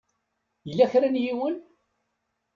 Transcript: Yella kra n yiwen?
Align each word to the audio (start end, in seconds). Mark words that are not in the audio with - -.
Yella 0.67 0.91
kra 0.91 1.07
n 1.09 1.21
yiwen? 1.23 1.55